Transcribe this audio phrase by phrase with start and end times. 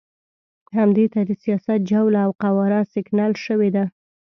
[0.77, 3.85] همدې ته د سیاست جوله او قواره سکڼل شوې ده.